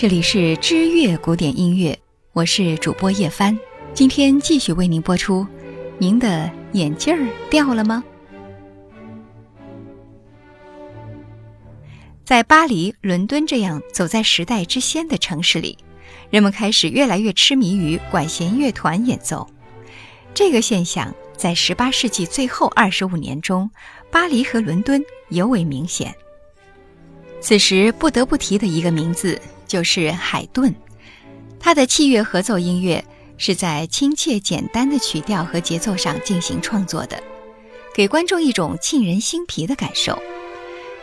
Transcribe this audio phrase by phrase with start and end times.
[0.00, 1.98] 这里是知乐古典音乐，
[2.32, 3.58] 我是主播叶帆，
[3.92, 5.44] 今天继续为您播出。
[5.98, 8.04] 您的眼镜儿掉了吗？
[12.24, 15.76] 在巴黎、伦敦这样走在时代之先的城市里，
[16.30, 19.44] 人们开始越来越痴迷于管弦乐团演奏。
[20.32, 23.68] 这个现象在18世纪最后25年中，
[24.12, 26.14] 巴黎和伦敦尤为明显。
[27.40, 30.74] 此时不得不提的一个名字就是海顿，
[31.60, 33.04] 他的器乐合奏音乐
[33.36, 37.22] 是在亲切简单的曲调和节奏上进行创作的，
[37.94, 40.20] 给观众一种沁人心脾的感受。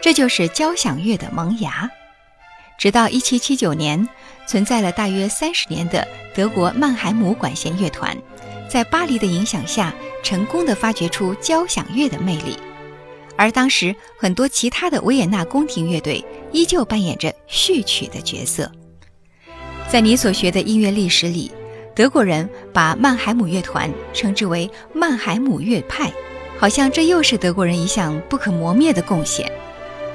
[0.00, 1.88] 这就是交响乐的萌芽。
[2.76, 4.08] 直到1779年，
[4.46, 8.16] 存在了大约三十年的德国曼海姆管弦乐团，
[8.68, 12.58] 在巴黎的影响下，成功的发掘出交响乐的魅力。
[13.36, 18.70] 而当时很多其他的维也纳宫廷乐队依旧扮演着序曲的角色。
[19.88, 21.50] 在你所学的音乐历史里，
[21.94, 26.10] 德国人把曼海姆乐团称之为曼海姆乐派，
[26.56, 29.50] 好像这又是德国人一项不可磨灭的贡献。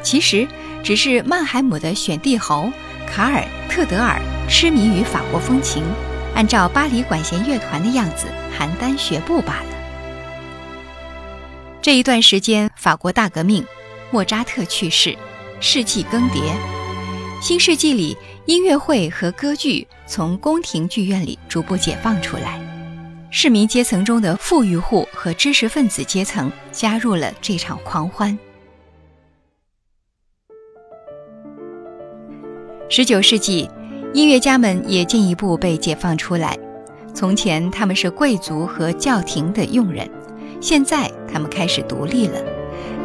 [0.02, 0.48] 其实
[0.82, 2.72] 只是曼海姆的选帝侯
[3.06, 4.18] 卡尔特德尔
[4.48, 5.84] 痴迷于法国风情，
[6.36, 9.66] 按照巴黎管弦乐团的样子邯郸学步罢了。
[11.82, 13.66] 这一段时间，法国大革命，
[14.10, 15.18] 莫扎特去世，
[15.62, 16.42] 世纪更迭。
[17.42, 22.60] 新世纪里，音乐会和歌剧从宫廷剧院里逐步解放出来，
[23.30, 28.38] 市民阶层中的富裕户和知识分子阶层加入了这场狂欢。
[32.90, 33.70] 十九世纪，
[34.14, 36.58] 音乐家们也进一步被解放出来。
[37.14, 40.10] 从前他们是贵族和教廷的佣人，
[40.62, 42.42] 现在他们开始独立了。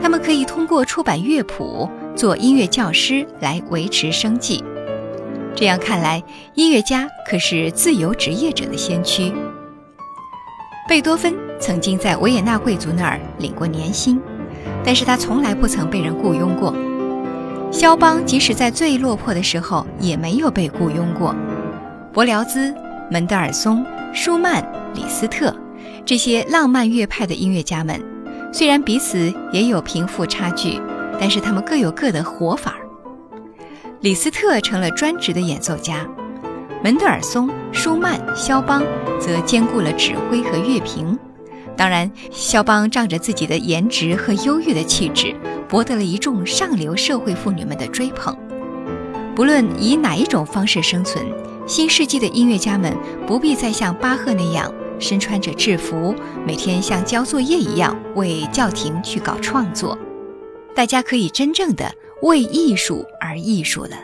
[0.02, 4.62] 他们可以通过出版乐谱、做音乐教师来维持生计。
[5.54, 6.22] 这样看来，
[6.54, 9.32] 音乐家可是自由职业者的先驱。
[10.88, 14.20] 贝多芬曾经在维也纳贵族那儿领过年薪，
[14.84, 16.74] 但是他从来不曾被人雇佣过。
[17.70, 21.34] 肖邦即使在最落魄的时候也没有被雇佣过。
[22.12, 22.72] 伯辽兹、
[23.10, 24.64] 门德尔松、舒曼、
[24.94, 25.52] 李斯特
[26.04, 28.00] 这些浪漫乐派的音乐家们，
[28.52, 30.80] 虽然彼此也有贫富差距，
[31.20, 32.76] 但是他们各有各的活法。
[34.00, 36.06] 李斯特成了专职的演奏家，
[36.82, 38.82] 门德尔松、舒曼、肖邦
[39.18, 41.18] 则兼顾了指挥和乐评。
[41.76, 45.34] 当然，肖邦仗着自己的颜值和优越的气质。
[45.66, 48.36] 博得了一众上流社会妇女们的追捧。
[49.34, 51.24] 不论以哪一种方式生存，
[51.66, 52.94] 新世纪的音乐家们
[53.26, 56.14] 不必再像巴赫那样身穿着制服，
[56.46, 59.98] 每天像交作业一样为教廷去搞创作。
[60.74, 63.96] 大家可以真正的为艺术而艺术了。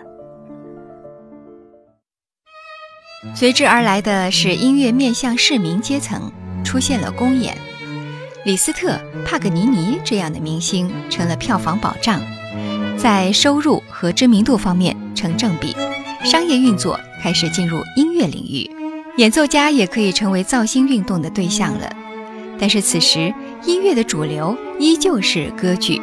[3.35, 6.33] 随之而来的是音乐面向市民阶层，
[6.65, 7.57] 出现了公演。
[8.45, 12.23] 李斯特、帕格尼尼这样的明星成了票房保障，
[12.97, 15.77] 在收入和知名度方面成正比，
[16.25, 18.71] 商业运作开始进入音乐领域，
[19.19, 21.93] 演奏家也可以成为造星运动的对象了。
[22.59, 23.35] 但是此时，
[23.67, 26.01] 音乐的主流依旧是歌剧。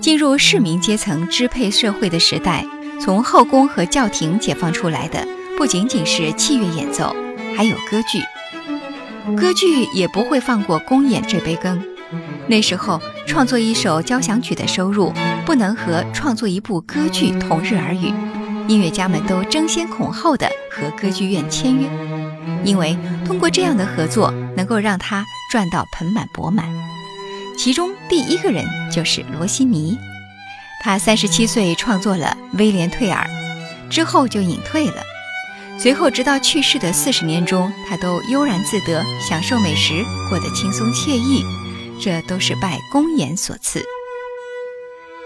[0.00, 2.64] 进入市民阶层支配社会的时代，
[3.00, 5.26] 从后宫和教廷解放出来的
[5.58, 7.14] 不仅仅是器乐演奏，
[7.54, 8.22] 还有歌剧。
[9.36, 11.82] 歌剧也不会放过公演这杯羹。
[12.48, 15.12] 那时候，创作一首交响曲的收入
[15.44, 18.12] 不能和创作一部歌剧同日而语。
[18.68, 21.86] 音乐家们都争先恐后的和歌剧院签约，
[22.64, 22.96] 因为
[23.26, 26.64] 通过这样的合作，能够让他赚到盆满钵满。
[27.56, 29.96] 其中第一个人就是罗西尼，
[30.82, 33.24] 他三十七岁创作了《威廉·退尔》，
[33.88, 35.00] 之后就隐退了。
[35.78, 41.44] 随后，直到去世的四十年中，他都悠然自得，享受美食，过得轻松惬意。
[42.00, 43.80] 这都是拜公演所赐。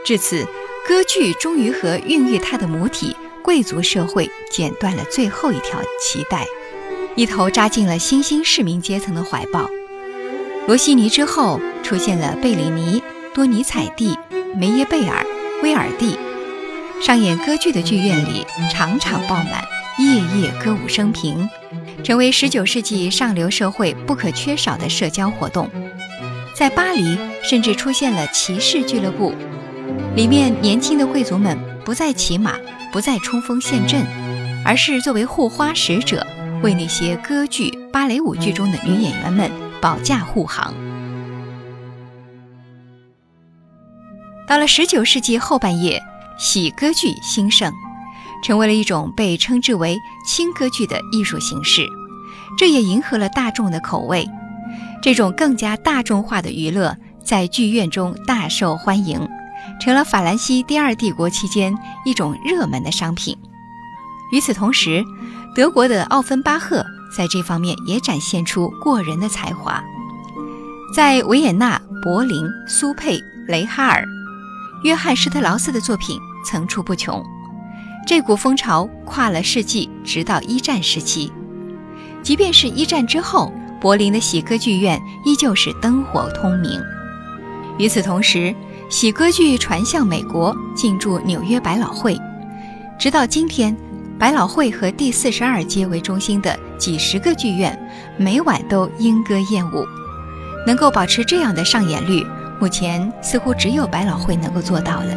[0.04, 0.46] 至此，
[0.86, 6.46] 歌剧终于和孕育它的母体贵族社会剪断了最后一条脐带，
[7.16, 9.70] 一头扎进了新兴市民阶层的怀抱。
[10.66, 13.02] 罗西尼之后，出现了贝里尼、
[13.34, 14.16] 多尼采蒂、
[14.56, 15.22] 梅耶贝尔、
[15.62, 16.18] 威尔蒂，
[17.02, 19.62] 上演歌剧的剧院里场场爆满。
[19.96, 21.48] 夜夜歌舞升平，
[22.02, 25.70] 成为19世纪上流社会不可缺少的社交活动。
[26.52, 29.32] 在巴黎，甚至出现了骑士俱乐部，
[30.16, 32.54] 里面年轻的贵族们不再骑马，
[32.90, 34.04] 不再冲锋陷阵，
[34.64, 36.26] 而是作为护花使者，
[36.60, 39.48] 为那些歌剧、芭蕾舞剧中的女演员们
[39.84, 40.72] 保驾护航。
[44.48, 46.02] 到了19世纪后半叶，
[46.38, 47.70] 喜歌剧兴盛，
[48.42, 51.86] 成为了一种被称之为轻歌剧的艺术形式，
[52.56, 54.26] 这也迎合了大众的口味。
[55.02, 59.28] 这种更加大众化的娱乐在剧院中大受欢迎，
[59.78, 61.76] 成了法兰西第二帝国期间
[62.06, 63.36] 一种热门的商品。
[64.32, 65.04] 与此同时，
[65.54, 66.82] 德国的奥芬巴赫
[67.16, 69.82] 在这方面也展现出过人的才华。
[70.94, 73.18] 在维也纳、柏林、苏佩、
[73.48, 74.04] 雷哈尔，
[74.82, 77.24] 约翰施特劳斯的作品层出不穷。
[78.06, 81.32] 这股风潮跨了世纪，直到一战时期。
[82.22, 83.52] 即便是一战之后。
[83.80, 86.80] 柏林的喜歌剧院依旧是灯火通明。
[87.76, 88.54] 与此同时，
[88.88, 92.18] 喜歌剧传向美国，进驻纽约百老汇。
[92.98, 93.76] 直到今天，
[94.18, 97.78] 百老汇和第四十二街为中心的几十个剧院，
[98.16, 99.84] 每晚都莺歌燕舞。
[100.66, 102.24] 能够保持这样的上演率，
[102.60, 105.14] 目前似乎只有百老汇能够做到了。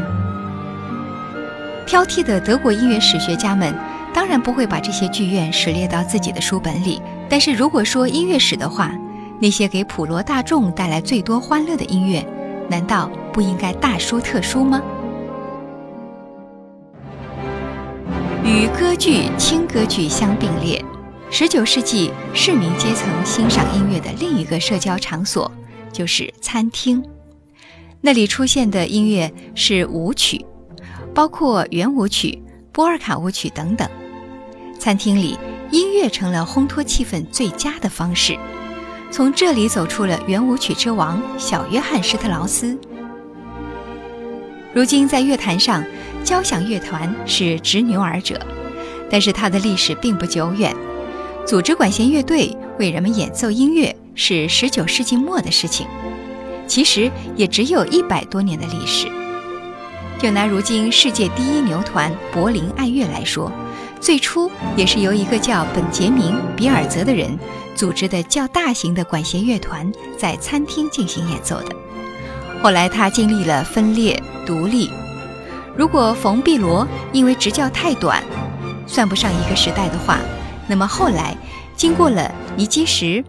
[1.85, 3.73] 挑剔的德国音乐史学家们。
[4.13, 6.99] 当然不会把这些剧院史列到自己的书本里，
[7.29, 8.91] 但是如果说音乐史的话，
[9.39, 12.25] 那些给普罗大众带来最多欢乐的音乐，
[12.67, 14.81] 难道不应该大书特书吗？
[18.43, 20.83] 与歌剧、轻歌剧相并列
[21.31, 25.51] ，19世纪市民阶层欣赏音乐的另一个社交场所
[25.91, 27.03] 就是餐厅，
[28.01, 30.45] 那里出现的音乐是舞曲，
[31.13, 32.41] 包括圆舞曲、
[32.71, 33.87] 波尔卡舞曲等等。
[34.79, 35.37] 餐厅里，
[35.71, 38.37] 音乐成了烘托气氛最佳的方式。
[39.09, 42.77] 从这里走出了圆舞曲之王小约翰施特劳斯。
[44.73, 45.83] 如今在乐坛上，
[46.23, 48.39] 交响乐团是执牛耳者，
[49.09, 50.75] 但是它的历史并不久远。
[51.47, 55.87] 组织管弦乐队为人们演奏音乐是19世纪末的事情，
[56.67, 59.07] 其实也只有一百多年的历史。
[60.19, 63.49] 就拿如今世界第一牛团柏林爱乐来说。
[63.99, 67.35] 最初也是由一个叫本杰明·比尔泽的人
[67.75, 71.75] 组织的较大型的管弦乐团在餐厅进行演奏的。
[72.61, 74.91] 后来他经历了分裂、独立。
[75.75, 78.23] 如果冯·碧罗因为执教太短，
[78.85, 80.19] 算不上一个时代的话，
[80.67, 81.35] 那么后来
[81.75, 83.23] 经过了尼基什、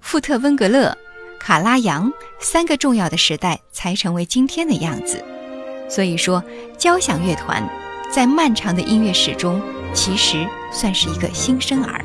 [0.00, 0.96] 富特温格勒、
[1.38, 5.22] 卡拉扬三个重要的时代，才成为今天的样子。
[5.88, 6.42] 所以说，
[6.76, 7.62] 交响乐团
[8.12, 9.60] 在漫长的音乐史中。
[9.94, 12.04] 其实算是一个新生儿。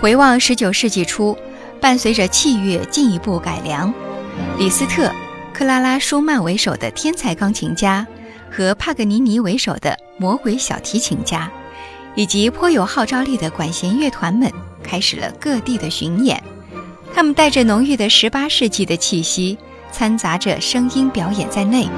[0.00, 1.36] 回望十九世纪初，
[1.80, 3.92] 伴随着器乐进一步改良，
[4.56, 5.12] 李斯特、
[5.52, 8.06] 克拉拉·舒曼为首的天才钢琴家，
[8.48, 11.50] 和帕格尼尼为首的魔鬼小提琴家，
[12.18, 16.42] 以及颇有号召力的管弦乐团们，开始了各地的巡演。
[17.14, 19.56] 他们带着浓郁的十八世纪的气息，
[19.92, 21.88] 掺杂着声音表演在内。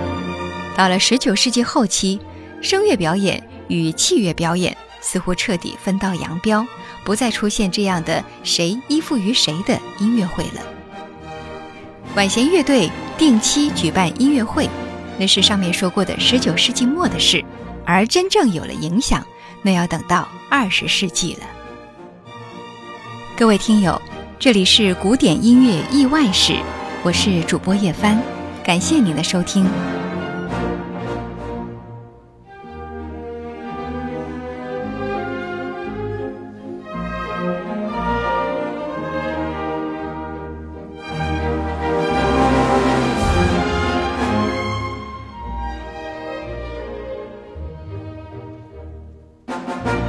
[0.76, 2.20] 到了十九世纪后期，
[2.60, 3.42] 声乐表演。
[3.68, 6.66] 与器乐表演似乎彻底分道扬镳，
[7.04, 10.60] 不再出现这样的谁依附于谁的音乐会了。
[12.12, 14.68] 管弦乐队定期举办音乐会，
[15.18, 17.44] 那是上面说过的十九世纪末的事，
[17.86, 19.24] 而真正有了影响，
[19.62, 21.46] 那要等到二十世纪了。
[23.36, 24.00] 各位听友，
[24.38, 26.54] 这里是古典音乐意外史，
[27.02, 28.20] 我是主播叶帆，
[28.64, 29.66] 感谢您的收听。
[49.70, 49.99] Bye.